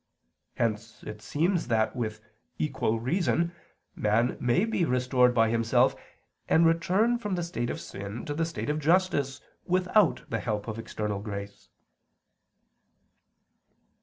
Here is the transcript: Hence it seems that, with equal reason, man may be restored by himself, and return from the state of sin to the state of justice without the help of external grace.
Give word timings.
Hence 0.55 1.03
it 1.03 1.21
seems 1.21 1.67
that, 1.67 1.95
with 1.95 2.21
equal 2.57 2.99
reason, 2.99 3.51
man 3.95 4.35
may 4.39 4.65
be 4.65 4.83
restored 4.83 5.31
by 5.35 5.49
himself, 5.49 5.95
and 6.49 6.65
return 6.65 7.19
from 7.19 7.35
the 7.35 7.43
state 7.43 7.69
of 7.69 7.79
sin 7.79 8.25
to 8.25 8.33
the 8.33 8.43
state 8.43 8.71
of 8.71 8.79
justice 8.79 9.41
without 9.63 10.23
the 10.27 10.39
help 10.39 10.67
of 10.67 10.79
external 10.79 11.19
grace. 11.19 11.69